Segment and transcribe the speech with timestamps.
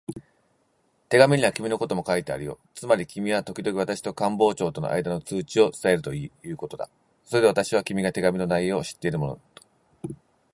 [1.09, 2.57] 手紙には君のことも書いてあるよ。
[2.73, 6.89] つまり君はときどき私と官房長とのあいだの通知を伝えるということだ。
[7.23, 9.61] それで私は、君が手紙の内容を知っているものと